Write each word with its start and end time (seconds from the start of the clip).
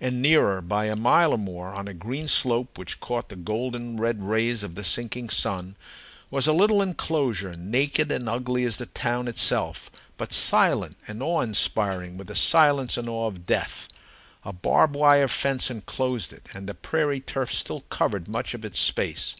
And 0.00 0.20
nearer, 0.20 0.60
by 0.60 0.86
a 0.86 0.96
mile 0.96 1.32
or 1.32 1.38
more, 1.38 1.68
on 1.72 1.86
a 1.86 1.94
green 1.94 2.26
slope 2.26 2.76
which 2.76 2.98
caught 2.98 3.28
the 3.28 3.36
golden 3.36 3.98
red 3.98 4.20
rays 4.20 4.64
of 4.64 4.74
the 4.74 4.82
sinking 4.82 5.30
sun, 5.30 5.76
was 6.28 6.48
a 6.48 6.52
little 6.52 6.82
enclosure, 6.82 7.54
naked 7.54 8.10
and 8.10 8.28
ugly 8.28 8.64
as 8.64 8.78
the 8.78 8.86
town 8.86 9.28
itself, 9.28 9.88
but 10.16 10.32
silent 10.32 10.96
and 11.06 11.22
awe 11.22 11.40
inspiring 11.42 12.16
with 12.16 12.26
the 12.26 12.34
silence 12.34 12.96
and 12.96 13.08
awe 13.08 13.28
of 13.28 13.46
death. 13.46 13.86
A 14.44 14.52
barbed 14.52 14.96
wire 14.96 15.28
fence 15.28 15.70
enclosed 15.70 16.32
it, 16.32 16.48
and 16.52 16.66
the 16.66 16.74
prairie 16.74 17.20
turf 17.20 17.52
still 17.52 17.82
covered 17.82 18.26
much 18.26 18.54
of 18.54 18.64
its 18.64 18.80
space. 18.80 19.36